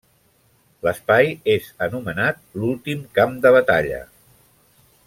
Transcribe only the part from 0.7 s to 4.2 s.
L'espai és anomenat l'últim camp de batalla.